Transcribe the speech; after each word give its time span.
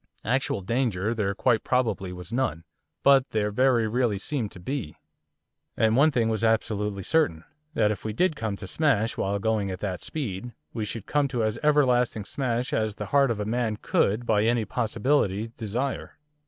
Actual 0.25 0.61
danger 0.61 1.13
there 1.13 1.35
quite 1.35 1.63
probably 1.63 2.11
was 2.11 2.33
none; 2.33 2.63
but 3.03 3.29
there 3.29 3.51
very 3.51 3.87
really 3.87 4.17
seemed 4.17 4.51
to 4.51 4.59
be. 4.59 4.95
And 5.77 5.95
one 5.95 6.09
thing 6.09 6.27
was 6.27 6.43
absolutely 6.43 7.03
certain, 7.03 7.43
that 7.75 7.91
if 7.91 8.03
we 8.03 8.11
did 8.11 8.35
come 8.35 8.55
to 8.55 8.65
smash 8.65 9.15
while 9.15 9.37
going 9.37 9.69
at 9.69 9.79
that 9.81 10.01
speed 10.03 10.53
we 10.73 10.85
should 10.85 11.05
come 11.05 11.27
to 11.27 11.43
as 11.43 11.59
everlasting 11.61 12.25
smash 12.25 12.73
as 12.73 12.95
the 12.95 13.05
heart 13.13 13.29
of 13.29 13.45
man 13.45 13.77
could 13.77 14.25
by 14.25 14.43
any 14.43 14.65
possibility 14.65 15.51
desire. 15.55 16.17